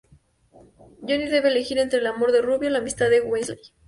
[1.09, 3.59] Johnny debe elegir entre el amor de Ruby o la amistad de Wesley.